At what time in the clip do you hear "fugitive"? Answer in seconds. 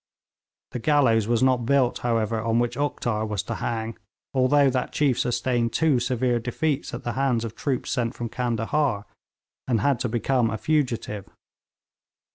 10.57-11.29